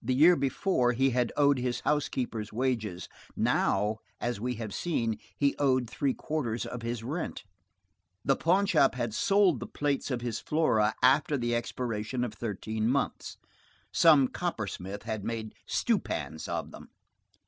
The 0.00 0.14
year 0.14 0.36
before 0.36 0.92
he 0.92 1.10
had 1.10 1.32
owed 1.36 1.58
his 1.58 1.80
housekeeper's 1.80 2.52
wages; 2.52 3.08
now, 3.34 3.96
as 4.20 4.38
we 4.38 4.54
have 4.54 4.72
seen, 4.72 5.18
he 5.36 5.56
owed 5.58 5.90
three 5.90 6.14
quarters 6.14 6.64
of 6.64 6.82
his 6.82 7.02
rent. 7.02 7.42
The 8.24 8.36
pawnshop 8.36 8.94
had 8.94 9.12
sold 9.12 9.58
the 9.58 9.66
plates 9.66 10.12
of 10.12 10.20
his 10.20 10.38
Flora 10.38 10.94
after 11.02 11.36
the 11.36 11.56
expiration 11.56 12.22
of 12.22 12.34
thirteen 12.34 12.88
months. 12.88 13.36
Some 13.92 14.28
coppersmith 14.28 15.02
had 15.02 15.24
made 15.24 15.56
stewpans 15.66 16.46
of 16.46 16.70
them. 16.70 16.90